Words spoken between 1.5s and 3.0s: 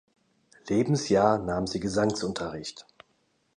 sie Gesangsunterricht.